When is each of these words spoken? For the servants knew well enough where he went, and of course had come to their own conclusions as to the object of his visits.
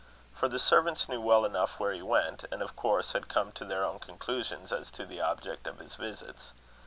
For 0.33 0.47
the 0.47 0.57
servants 0.57 1.07
knew 1.07 1.21
well 1.21 1.45
enough 1.45 1.79
where 1.79 1.93
he 1.93 2.01
went, 2.01 2.45
and 2.51 2.63
of 2.63 2.75
course 2.75 3.11
had 3.11 3.27
come 3.29 3.51
to 3.51 3.63
their 3.63 3.83
own 3.85 3.99
conclusions 3.99 4.71
as 4.71 4.89
to 4.93 5.05
the 5.05 5.21
object 5.21 5.67
of 5.67 5.77
his 5.77 5.93
visits. 5.93 6.53